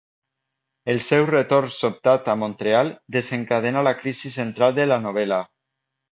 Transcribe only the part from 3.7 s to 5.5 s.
la crisi central de la novel·la.